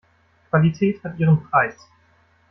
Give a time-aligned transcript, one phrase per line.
[0.49, 1.75] Qualität hat ihren Preis.